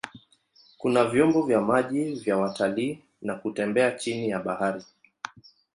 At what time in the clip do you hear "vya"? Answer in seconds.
1.45-1.61, 2.15-2.37